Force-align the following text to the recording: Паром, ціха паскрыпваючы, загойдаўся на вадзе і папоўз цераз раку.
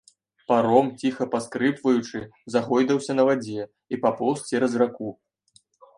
Паром, 0.51 0.87
ціха 1.01 1.27
паскрыпваючы, 1.33 2.21
загойдаўся 2.53 3.17
на 3.19 3.23
вадзе 3.29 3.69
і 3.69 3.95
папоўз 4.07 4.39
цераз 4.53 4.73
раку. 4.85 5.09